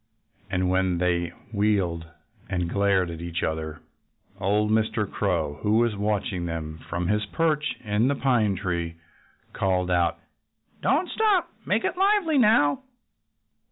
And 0.49 0.67
when 0.67 0.97
they 0.97 1.27
wheeled 1.53 2.07
and 2.49 2.67
glared 2.67 3.11
at 3.11 3.21
each 3.21 3.43
other 3.43 3.81
old 4.39 4.71
Mr. 4.71 5.07
Crow, 5.07 5.59
who 5.61 5.77
was 5.77 5.95
watching 5.95 6.47
them 6.47 6.79
from 6.89 7.05
his 7.07 7.27
perch 7.27 7.75
in 7.83 8.07
the 8.07 8.15
pine 8.15 8.55
tree, 8.55 8.95
called 9.53 9.91
out: 9.91 10.17
"Don't 10.81 11.07
stop! 11.07 11.51
Make 11.67 11.83
it 11.83 11.97
lively, 11.97 12.39
now!" 12.39 12.81